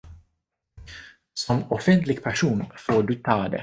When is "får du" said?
2.77-3.15